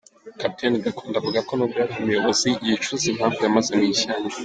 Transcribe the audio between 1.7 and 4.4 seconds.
yari umuyobozi yicuza impamvu yamaze mu ishyamba.